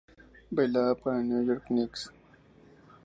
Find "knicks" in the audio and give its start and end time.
1.67-2.09